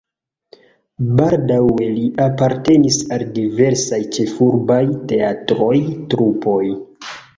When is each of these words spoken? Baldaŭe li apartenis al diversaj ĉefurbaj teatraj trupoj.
Baldaŭe 1.19 1.89
li 1.97 2.05
apartenis 2.25 2.97
al 3.17 3.25
diversaj 3.35 3.99
ĉefurbaj 4.17 4.83
teatraj 5.13 5.77
trupoj. 6.15 6.61